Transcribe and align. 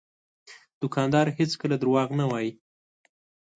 دوکاندار 0.81 1.27
هېڅکله 1.37 1.75
دروغ 1.81 2.09
نه 2.19 2.25
وایي. 2.31 2.51